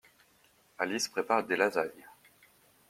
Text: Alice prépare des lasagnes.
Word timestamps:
Alice 0.79 1.09
prépare 1.09 1.43
des 1.45 1.55
lasagnes. 1.55 2.07